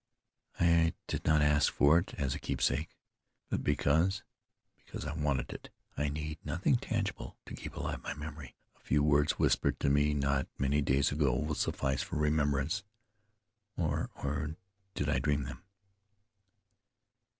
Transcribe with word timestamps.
"I 0.59 0.93
did 1.05 1.25
not 1.25 1.43
ask 1.43 1.71
for 1.71 1.99
it 1.99 2.15
as 2.15 2.33
a 2.33 2.39
keepsake, 2.39 2.97
but 3.51 3.63
because 3.63 4.23
because 4.75 5.05
I 5.05 5.13
wanted 5.13 5.53
it. 5.53 5.69
I 5.95 6.09
need 6.09 6.39
nothing 6.43 6.77
tangible 6.77 7.37
to 7.45 7.53
keep 7.55 7.75
alive 7.75 8.01
my 8.01 8.15
memory. 8.15 8.55
A 8.77 8.79
few 8.79 9.03
words 9.03 9.33
whispered 9.37 9.79
to 9.81 9.91
me 9.91 10.15
not 10.15 10.47
many 10.57 10.81
days 10.81 11.11
ago 11.11 11.35
will 11.37 11.53
suffice 11.53 12.01
for 12.01 12.15
remembrance 12.15 12.83
or 13.77 14.09
or 14.15 14.55
did 14.95 15.07
I 15.07 15.19
dream 15.19 15.43
them?" 15.43 15.61